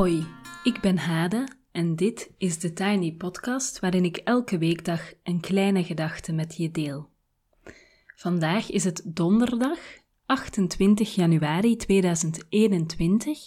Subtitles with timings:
[0.00, 0.26] Hoi,
[0.64, 5.84] ik ben Hade en dit is de Tiny Podcast waarin ik elke weekdag een kleine
[5.84, 7.08] gedachte met je deel.
[8.16, 9.78] Vandaag is het donderdag
[10.26, 13.46] 28 januari 2021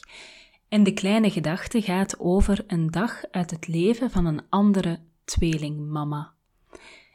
[0.69, 6.33] en de kleine gedachte gaat over een dag uit het leven van een andere tweelingmama.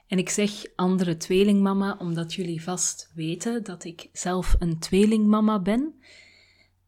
[0.06, 5.94] En ik zeg andere tweelingmama omdat jullie vast weten dat ik zelf een tweelingmama ben.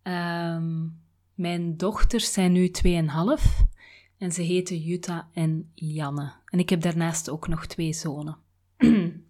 [0.03, 0.87] Ehm,
[1.41, 2.91] mijn dochters zijn nu 2,5
[4.19, 6.33] en ze heten Jutta en Janne.
[6.45, 8.37] En ik heb daarnaast ook nog twee zonen.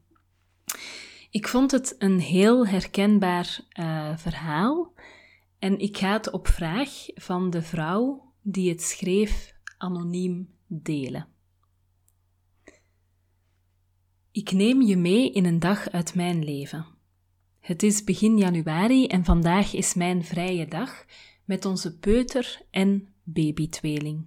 [1.30, 4.92] ik vond het een heel herkenbaar uh, verhaal
[5.58, 11.28] en ik ga het op vraag van de vrouw die het schreef anoniem delen.
[14.32, 16.86] Ik neem je mee in een dag uit mijn leven.
[17.60, 21.04] Het is begin januari en vandaag is mijn vrije dag
[21.50, 24.26] met onze peuter en babytweeling.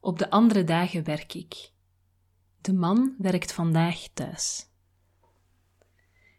[0.00, 1.70] Op de andere dagen werk ik.
[2.60, 4.66] De man werkt vandaag thuis.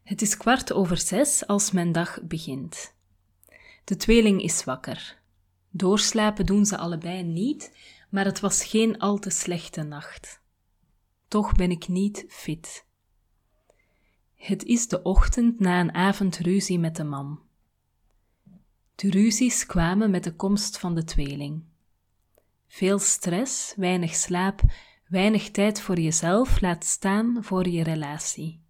[0.03, 2.95] Het is kwart over zes als mijn dag begint.
[3.83, 5.21] De tweeling is wakker.
[5.69, 7.77] Doorslapen doen ze allebei niet,
[8.09, 10.41] maar het was geen al te slechte nacht.
[11.27, 12.85] Toch ben ik niet fit.
[14.35, 17.46] Het is de ochtend na een avondruzie met de man.
[18.97, 21.63] De ruzies kwamen met de komst van de tweeling.
[22.67, 24.61] Veel stress, weinig slaap,
[25.07, 28.61] weinig tijd voor jezelf, laat staan voor je relatie.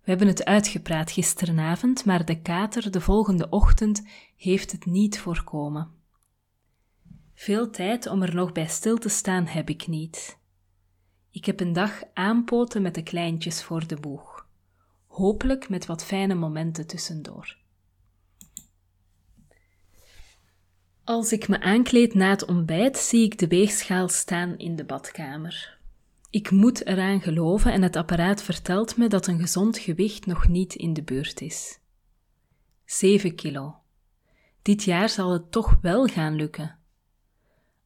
[0.00, 4.02] We hebben het uitgepraat gisteravond, maar de kater de volgende ochtend
[4.36, 5.90] heeft het niet voorkomen.
[7.34, 10.38] Veel tijd om er nog bij stil te staan heb ik niet.
[11.30, 14.46] Ik heb een dag aanpoten met de kleintjes voor de boeg.
[15.06, 17.59] Hopelijk met wat fijne momenten tussendoor.
[21.10, 25.78] Als ik me aankleed na het ontbijt, zie ik de weegschaal staan in de badkamer.
[26.30, 30.74] Ik moet eraan geloven en het apparaat vertelt me dat een gezond gewicht nog niet
[30.74, 31.78] in de buurt is.
[32.84, 33.74] 7 kilo.
[34.62, 36.78] Dit jaar zal het toch wel gaan lukken.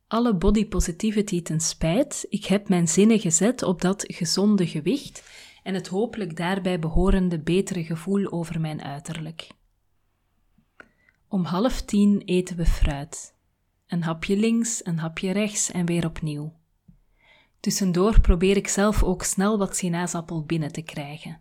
[0.06, 5.30] Alle body positivity ten spijt, ik heb mijn zinnen gezet op dat gezonde gewicht
[5.62, 9.48] en het hopelijk daarbij behorende betere gevoel over mijn uiterlijk.
[11.34, 13.34] Om half tien eten we fruit.
[13.86, 16.52] Een hapje links, een hapje rechts en weer opnieuw.
[17.60, 21.40] Tussendoor probeer ik zelf ook snel wat sinaasappel binnen te krijgen.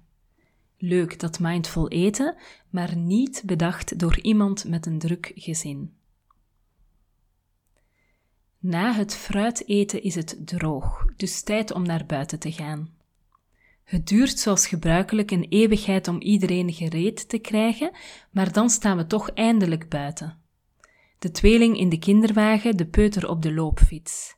[0.78, 2.36] Leuk dat mindful eten,
[2.70, 5.94] maar niet bedacht door iemand met een druk gezin.
[8.60, 12.94] Na het fruit eten is het droog, dus tijd om naar buiten te gaan.
[13.84, 17.92] Het duurt zoals gebruikelijk een eeuwigheid om iedereen gereed te krijgen,
[18.32, 20.38] maar dan staan we toch eindelijk buiten.
[21.20, 24.36] De tweeling in de kinderwagen, de peuter op de loopfiets.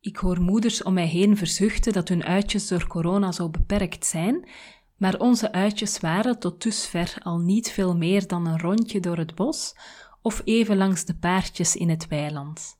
[0.00, 4.48] Ik hoor moeders om mij heen verzuchten dat hun uitjes door corona zo beperkt zijn,
[4.96, 9.34] maar onze uitjes waren tot dusver al niet veel meer dan een rondje door het
[9.34, 9.74] bos
[10.22, 12.78] of even langs de paardjes in het weiland.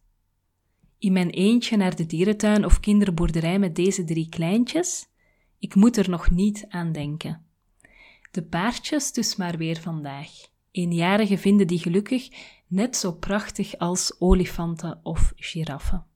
[0.99, 5.09] In mijn eentje naar de dierentuin of kinderboerderij met deze drie kleintjes?
[5.67, 7.47] Ik moet er nog niet aan denken.
[8.31, 10.31] De paardjes dus maar weer vandaag.
[10.71, 12.29] Eenjarigen vinden die gelukkig
[12.67, 16.07] net zo prachtig als olifanten of giraffen.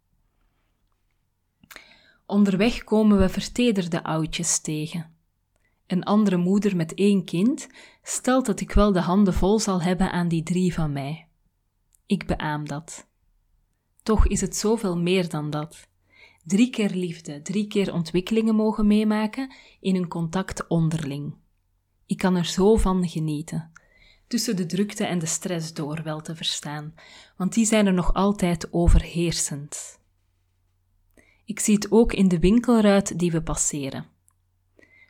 [2.26, 5.14] Onderweg komen we vertederde oudjes tegen.
[5.86, 7.68] Een andere moeder met één kind
[8.02, 11.28] stelt dat ik wel de handen vol zal hebben aan die drie van mij.
[12.06, 13.06] Ik beaam dat.
[14.02, 15.88] Toch is het zoveel meer dan dat.
[16.44, 21.34] Drie keer liefde, drie keer ontwikkelingen mogen meemaken in een contact onderling.
[22.06, 23.72] Ik kan er zo van genieten.
[24.26, 26.94] Tussen de drukte en de stress door wel te verstaan,
[27.36, 29.98] want die zijn er nog altijd overheersend.
[31.44, 34.06] Ik zie het ook in de winkelruit die we passeren.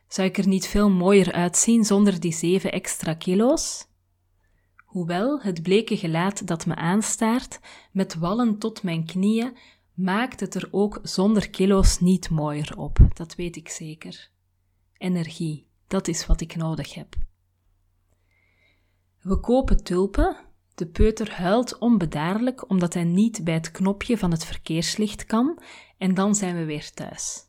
[0.09, 3.89] Zou ik er niet veel mooier uitzien zonder die zeven extra kilo's?
[4.85, 7.61] Hoewel het bleke gelaat dat me aanstaart,
[7.93, 9.57] met wallen tot mijn knieën,
[10.03, 14.31] maakt het er ook zonder kilo's niet mooier op, dat weet ik zeker.
[14.97, 17.17] Energie, dat is wat ik nodig heb.
[19.21, 20.37] We kopen tulpen.
[20.75, 25.63] De peuter huilt onbedaarlijk omdat hij niet bij het knopje van het verkeerslicht kan,
[25.99, 27.49] en dan zijn we weer thuis.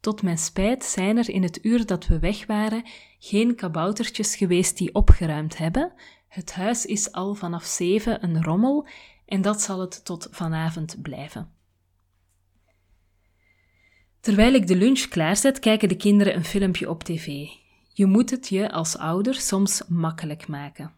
[0.00, 2.82] Tot mijn spijt zijn er in het uur dat we weg waren
[3.18, 5.92] geen kaboutertjes geweest die opgeruimd hebben.
[6.28, 8.86] Het huis is al vanaf zeven een rommel
[9.26, 11.52] en dat zal het tot vanavond blijven.
[14.20, 17.46] Terwijl ik de lunch klaarzet, kijken de kinderen een filmpje op tv.
[17.92, 20.92] Je moet het je als ouder soms makkelijk maken.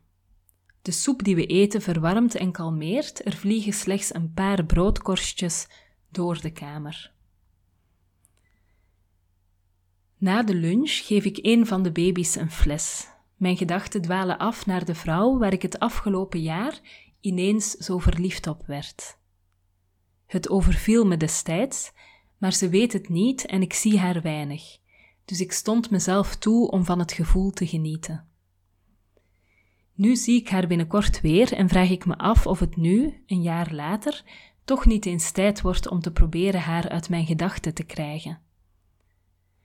[0.83, 5.69] De soep die we eten verwarmt en kalmeert, er vliegen slechts een paar broodkorstjes
[6.11, 7.13] door de kamer.
[10.19, 13.09] Na de lunch geef ik een van de baby's een fles.
[13.37, 16.81] Mijn gedachten dwalen af naar de vrouw waar ik het afgelopen jaar
[17.27, 19.19] ineens zo verliefd op werd.
[20.27, 21.93] Het overviel me destijds,
[22.39, 24.79] maar ze weet het niet en ik zie haar weinig,
[25.25, 28.29] dus ik stond mezelf toe om van het gevoel te genieten.
[29.95, 33.43] Nu zie ik haar binnenkort weer en vraag ik me af of het nu, een
[33.43, 34.23] jaar later,
[34.65, 38.41] toch niet eens tijd wordt om te proberen haar uit mijn gedachten te krijgen.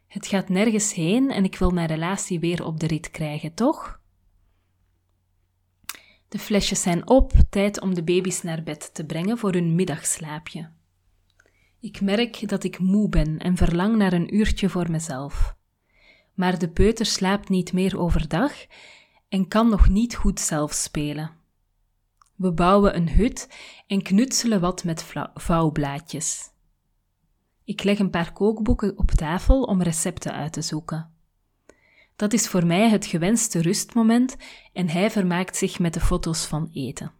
[0.07, 4.00] Het gaat nergens heen en ik wil mijn relatie weer op de rit krijgen, toch?
[6.31, 10.69] De flesjes zijn op, tijd om de baby's naar bed te brengen voor hun middagslaapje.
[11.79, 15.55] Ik merk dat ik moe ben en verlang naar een uurtje voor mezelf.
[16.33, 18.51] Maar de peuter slaapt niet meer overdag
[19.29, 21.31] en kan nog niet goed zelf spelen.
[22.35, 23.49] We bouwen een hut
[23.87, 26.49] en knutselen wat met vouwblaadjes.
[27.63, 31.11] Ik leg een paar kookboeken op tafel om recepten uit te zoeken.
[32.21, 34.37] Dat is voor mij het gewenste rustmoment
[34.73, 37.11] en hij vermaakt zich met de foto's van eten.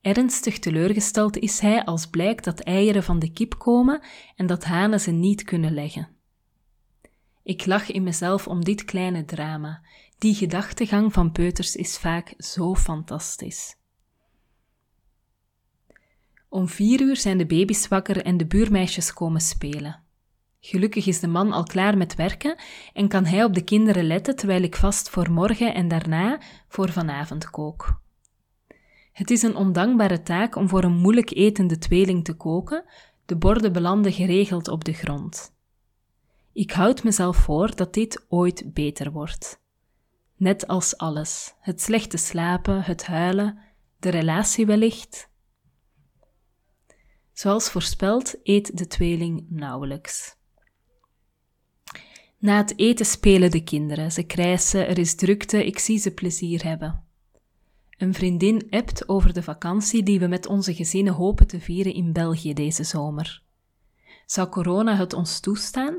[0.00, 4.02] Ernstig teleurgesteld is hij als blijkt dat eieren van de kip komen
[4.36, 6.08] en dat hanen ze niet kunnen leggen.
[7.42, 9.82] Ik lach in mezelf om dit kleine drama.
[10.18, 13.76] Die gedachtegang van peuters is vaak zo fantastisch.
[16.48, 20.02] Om vier uur zijn de baby's wakker en de buurmeisjes komen spelen.
[20.64, 22.56] Gelukkig is de man al klaar met werken
[22.92, 26.92] en kan hij op de kinderen letten terwijl ik vast voor morgen en daarna voor
[26.92, 28.00] vanavond kook.
[29.12, 32.84] Het is een ondankbare taak om voor een moeilijk etende tweeling te koken,
[33.26, 35.54] de borden belanden geregeld op de grond.
[36.52, 39.60] Ik houd mezelf voor dat dit ooit beter wordt.
[40.36, 43.58] Net als alles: het slechte slapen, het huilen,
[43.98, 45.30] de relatie wellicht.
[47.32, 50.40] Zoals voorspeld eet de tweeling nauwelijks.
[52.42, 56.64] Na het eten spelen de kinderen, ze krijsen, er is drukte, ik zie ze plezier
[56.64, 57.04] hebben.
[57.98, 62.12] Een vriendin appt over de vakantie die we met onze gezinnen hopen te vieren in
[62.12, 63.42] België deze zomer.
[64.26, 65.94] Zou corona het ons toestaan?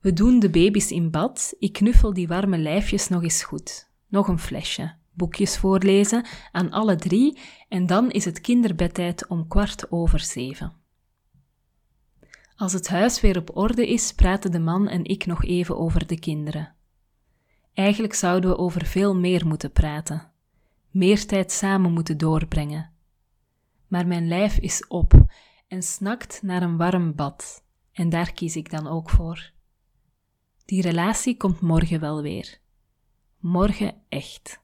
[0.00, 3.90] We doen de baby's in bad, ik knuffel die warme lijfjes nog eens goed.
[4.08, 7.38] Nog een flesje, boekjes voorlezen aan alle drie
[7.68, 10.85] en dan is het kinderbedtijd om kwart over zeven.
[12.56, 16.06] Als het huis weer op orde is, praten de man en ik nog even over
[16.06, 16.74] de kinderen.
[17.72, 20.32] Eigenlijk zouden we over veel meer moeten praten,
[20.90, 22.92] meer tijd samen moeten doorbrengen.
[23.86, 25.12] Maar mijn lijf is op
[25.68, 29.50] en snakt naar een warm bad, en daar kies ik dan ook voor.
[30.64, 32.58] Die relatie komt morgen wel weer.
[33.38, 34.60] Morgen echt.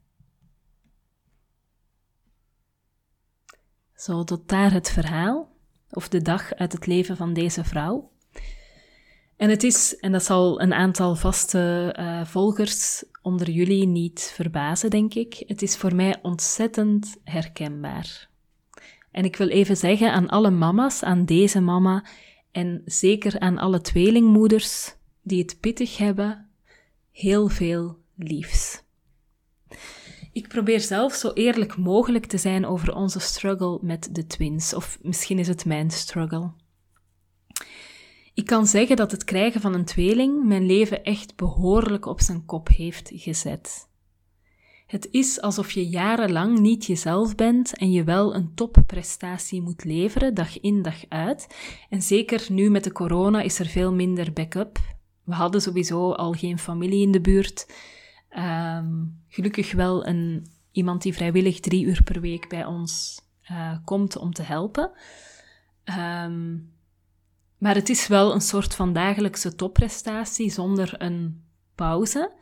[3.95, 5.52] Zo tot daar het verhaal,
[5.93, 8.11] of de dag uit het leven van deze vrouw.
[9.37, 14.91] En het is, en dat zal een aantal vaste uh, volgers onder jullie niet verbazen,
[14.91, 18.29] denk ik, het is voor mij ontzettend herkenbaar.
[19.11, 22.05] En ik wil even zeggen aan alle mama's, aan deze mama
[22.53, 26.49] en zeker aan alle tweelingmoeders die het pittig hebben,
[27.13, 28.83] heel veel liefs.
[30.33, 34.99] Ik probeer zelf zo eerlijk mogelijk te zijn over onze struggle met de twins, of
[35.03, 36.53] misschien is het mijn struggle.
[38.35, 42.45] Ik kan zeggen dat het krijgen van een tweeling mijn leven echt behoorlijk op zijn
[42.45, 43.91] kop heeft gezet.
[44.87, 50.35] Het is alsof je jarenlang niet jezelf bent en je wel een topprestatie moet leveren,
[50.35, 51.47] dag in dag uit.
[51.89, 54.79] En zeker nu met de corona is er veel minder backup.
[55.25, 57.67] We hadden sowieso al geen familie in de buurt.
[58.33, 63.21] Ehm, gelukkig wel een, iemand die vrijwillig drie uur per week bij ons
[63.51, 64.91] uh, komt om te helpen.
[66.25, 66.73] Um,
[67.59, 71.43] maar het is wel een soort van dagelijkse topprestatie zonder een
[71.75, 72.33] pauze.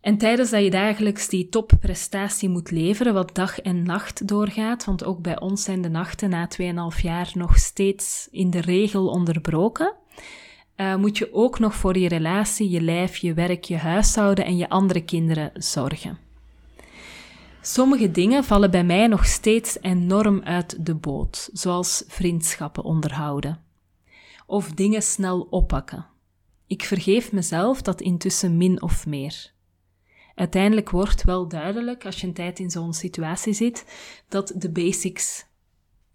[0.00, 5.04] En tijdens dat je dagelijks die topprestatie moet leveren, wat dag en nacht doorgaat, want
[5.04, 6.48] ook bij ons zijn de nachten na
[6.94, 9.94] 2,5 jaar nog steeds in de regel onderbroken,
[10.80, 14.56] uh, moet je ook nog voor je relatie, je lijf, je werk, je huishouden en
[14.56, 16.18] je andere kinderen zorgen.
[17.60, 23.66] Sommige dingen vallen bij mij nog steeds enorm uit de boot, zoals vriendschappen onderhouden
[24.48, 26.06] of dingen snel oppakken.
[26.66, 29.52] Ik vergeef mezelf dat intussen min of meer.
[30.34, 33.84] Uiteindelijk wordt wel duidelijk, als je een tijd in zo'n situatie zit,
[34.28, 35.46] dat de basics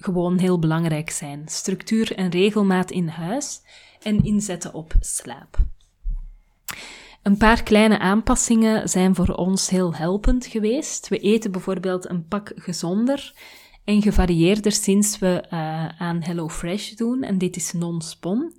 [0.04, 1.44] gewoon heel belangrijk zijn.
[1.46, 3.62] Structuur en regelmaat in huis
[4.02, 5.58] en inzetten op slaap.
[7.24, 11.08] Een paar kleine aanpassingen zijn voor ons heel helpend geweest.
[11.08, 13.34] We eten bijvoorbeeld een pak gezonder
[13.84, 17.24] en gevarieerder sinds we uh, aan HelloFresh doen.
[17.24, 18.54] En dit is non-spon.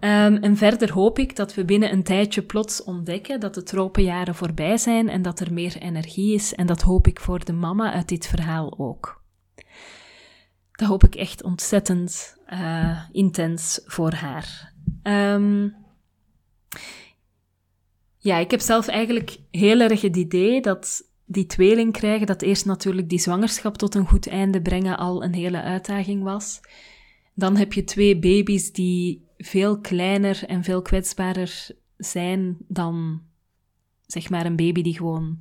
[0.00, 4.34] Um, en verder hoop ik dat we binnen een tijdje plots ontdekken dat de tropenjaren
[4.34, 6.54] voorbij zijn en dat er meer energie is.
[6.54, 9.22] En dat hoop ik voor de mama uit dit verhaal ook.
[10.78, 14.72] Dat hoop ik echt ontzettend uh, intens voor haar.
[15.02, 15.74] Um,
[18.18, 22.64] ja, ik heb zelf eigenlijk heel erg het idee dat die tweeling krijgen, dat eerst
[22.64, 26.60] natuurlijk die zwangerschap tot een goed einde brengen al een hele uitdaging was.
[27.34, 31.66] Dan heb je twee baby's die veel kleiner en veel kwetsbaarder
[31.96, 33.22] zijn dan,
[34.06, 35.38] zeg maar, een baby die gewoon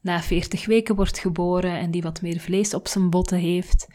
[0.00, 3.86] na 40 weken wordt geboren en die wat meer vlees op zijn botten heeft.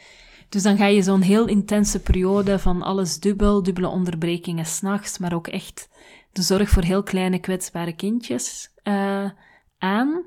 [0.50, 5.34] Dus dan ga je zo'n heel intense periode van alles dubbel, dubbele onderbrekingen s'nachts, maar
[5.34, 5.90] ook echt
[6.32, 9.30] de zorg voor heel kleine kwetsbare kindjes uh,
[9.78, 10.26] aan.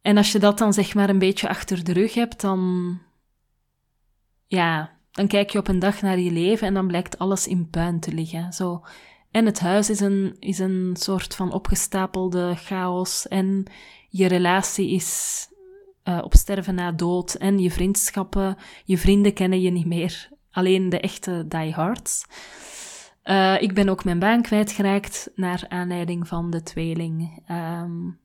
[0.00, 2.98] En als je dat dan zeg maar een beetje achter de rug hebt, dan,
[4.46, 7.70] ja, dan kijk je op een dag naar je leven en dan blijkt alles in
[7.70, 8.52] puin te liggen.
[8.52, 8.84] Zo.
[9.30, 13.64] En het huis is een, is een soort van opgestapelde chaos en
[14.08, 15.48] je relatie is
[16.08, 20.28] uh, op sterven na dood en je vriendschappen, je vrienden kennen je niet meer.
[20.50, 22.24] Alleen de echte diehards.
[23.24, 27.42] Uh, ik ben ook mijn baan kwijtgeraakt naar aanleiding van de tweeling.
[27.50, 28.18] Um,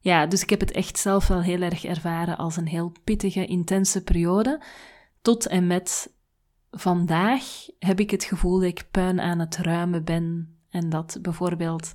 [0.00, 3.46] ja, dus ik heb het echt zelf wel heel erg ervaren als een heel pittige,
[3.46, 4.62] intense periode.
[5.22, 6.12] Tot en met
[6.70, 7.42] vandaag
[7.78, 10.56] heb ik het gevoel dat ik puin aan het ruimen ben.
[10.70, 11.94] En dat bijvoorbeeld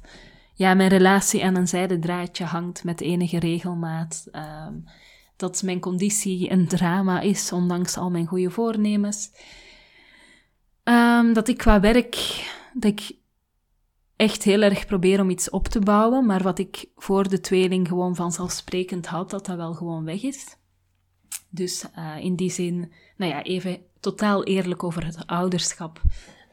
[0.54, 4.28] ja, mijn relatie aan een zijden draadje hangt met enige regelmaat.
[4.32, 4.84] Um,
[5.36, 9.32] dat mijn conditie een drama is, ondanks al mijn goede voornemens.
[10.84, 12.16] Um, dat ik qua werk,
[12.74, 13.12] dat ik
[14.16, 17.88] echt heel erg probeer om iets op te bouwen, maar wat ik voor de tweeling
[17.88, 20.58] gewoon vanzelfsprekend had, dat dat wel gewoon weg is.
[21.50, 26.02] Dus uh, in die zin, nou ja, even totaal eerlijk over het ouderschap.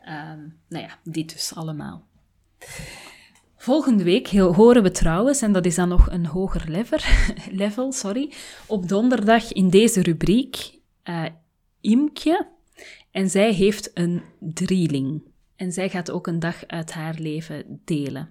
[0.08, 2.06] Um, nou ja, dit dus allemaal.
[3.62, 6.70] Volgende week horen we trouwens, en dat is dan nog een hoger
[7.62, 8.32] level, sorry,
[8.66, 11.26] op donderdag in deze rubriek uh.
[13.10, 15.22] En zij heeft een drieling.
[15.56, 18.28] En zij gaat ook een dag uit haar leven delen.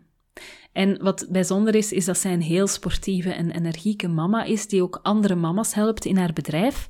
[0.71, 4.81] En wat bijzonder is, is dat zij een heel sportieve en energieke mama is, die
[4.81, 6.88] ook andere mama's helpt in haar bedrijf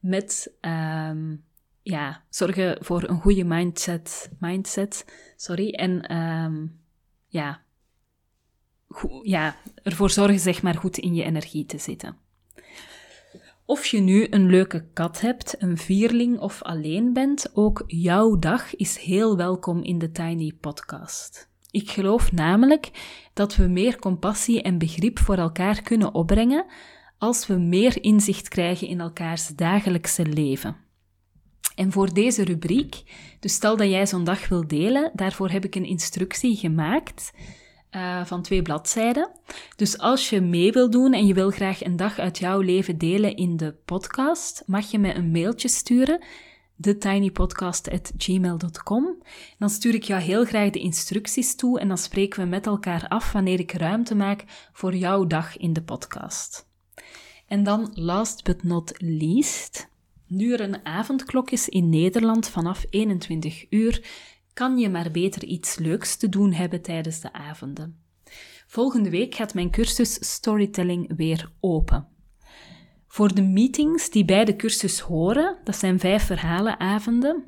[0.00, 1.44] met um,
[1.82, 5.04] ja, zorgen voor een goede mindset, mindset
[5.36, 6.80] sorry, en um,
[7.26, 7.64] ja,
[9.22, 12.16] ja, ervoor zorgen zeg maar goed in je energie te zitten.
[13.64, 18.76] Of je nu een leuke kat hebt, een vierling of alleen bent, ook jouw dag
[18.76, 21.50] is heel welkom in de Tiny Podcast.
[21.70, 22.90] Ik geloof namelijk
[23.32, 26.66] dat we meer compassie en begrip voor elkaar kunnen opbrengen
[27.18, 30.76] als we meer inzicht krijgen in elkaars dagelijkse leven.
[31.74, 33.02] En voor deze rubriek,
[33.40, 37.32] dus stel dat jij zo'n dag wil delen, daarvoor heb ik een instructie gemaakt
[37.90, 39.30] uh, van twee bladzijden.
[39.76, 42.98] Dus als je mee wil doen en je wil graag een dag uit jouw leven
[42.98, 46.24] delen in de podcast, mag je me een mailtje sturen
[46.80, 49.22] thetinypodcast.gmail.com.
[49.58, 53.08] Dan stuur ik jou heel graag de instructies toe en dan spreken we met elkaar
[53.08, 56.66] af wanneer ik ruimte maak voor jouw dag in de podcast.
[57.46, 59.88] En dan, last but not least,
[60.26, 64.04] nu er een avondklok is in Nederland vanaf 21 uur,
[64.56, 68.00] kan je maar beter iets leuks te doen hebben tijdens de avonden.
[68.66, 72.08] Volgende week gaat mijn cursus Storytelling weer open.
[73.08, 77.44] Voor de meetings die bij de cursus horen, dat zijn vijf verhalenavonden,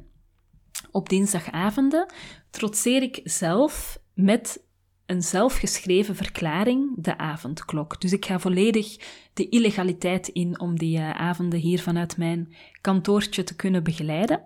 [0.91, 2.13] op dinsdagavonden,
[2.51, 4.65] trotseer ik zelf met
[5.07, 8.01] een zelfgeschreven verklaring de avondklok.
[8.01, 8.97] Dus ik ga volledig
[9.35, 14.45] de illegaliteit in om die uh, avonden hier vanuit mijn kantoortje te kunnen begeleiden.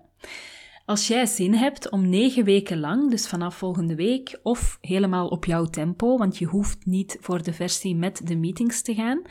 [0.92, 5.44] Als jij zin hebt om negen weken lang, dus vanaf volgende week, of helemaal op
[5.44, 9.22] jouw tempo, want je hoeft niet voor de versie met de meetings te gaan,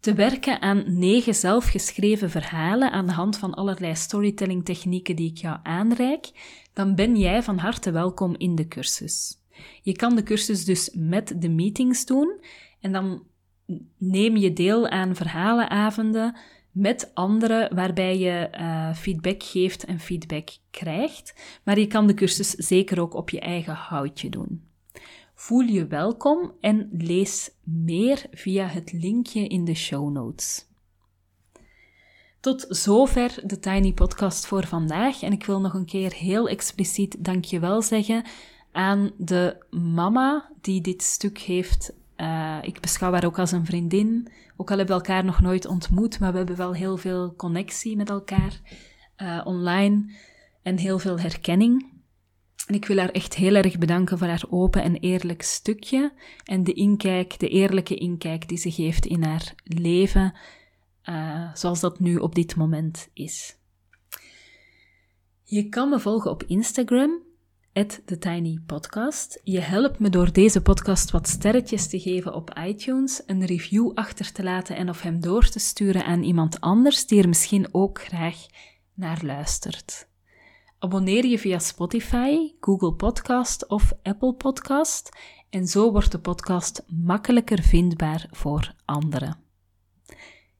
[0.00, 5.36] te werken aan negen zelfgeschreven verhalen aan de hand van allerlei storytelling technieken die ik
[5.36, 6.30] jou aanreik,
[6.72, 9.38] dan ben jij van harte welkom in de cursus.
[9.82, 12.40] Je kan de cursus dus met de meetings doen
[12.80, 13.22] en dan
[13.98, 16.36] neem je deel aan verhalenavonden
[16.74, 21.34] met anderen waarbij je uh, feedback geeft en feedback krijgt.
[21.64, 24.64] Maar je kan de cursus zeker ook op je eigen houtje doen.
[25.34, 30.68] Voel je welkom en lees meer via het linkje in de show notes.
[32.40, 35.22] Tot zover de Tiny Podcast voor vandaag.
[35.22, 38.24] En ik wil nog een keer heel expliciet dankjewel zeggen
[38.72, 41.92] aan de mama die dit stuk heeft.
[42.16, 44.28] Uh, ik beschouw haar ook als een vriendin.
[44.56, 47.96] Ook al hebben we elkaar nog nooit ontmoet, maar we hebben wel heel veel connectie
[47.96, 48.60] met elkaar
[49.16, 50.12] uh, online
[50.62, 51.92] en heel veel herkenning.
[52.66, 56.12] En ik wil haar echt heel erg bedanken voor haar open en eerlijk stukje
[56.44, 60.34] en de inkijk, de eerlijke inkijk die ze geeft in haar leven,
[61.04, 63.56] uh, zoals dat nu op dit moment is.
[65.42, 67.22] Je kan me volgen op Instagram,
[67.74, 69.40] TheTinyPodcast.
[69.44, 74.32] Je helpt me door deze podcast wat sterretjes te geven op iTunes, een review achter
[74.32, 78.02] te laten en of hem door te sturen aan iemand anders die er misschien ook
[78.02, 78.36] graag
[78.94, 80.08] naar luistert.
[80.78, 85.08] Abonneer je via Spotify, Google Podcast of Apple Podcast
[85.50, 89.38] en zo wordt de podcast makkelijker vindbaar voor anderen.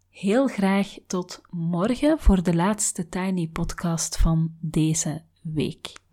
[0.08, 6.03] Heel graag tot morgen voor de laatste Tiny Podcast van deze week.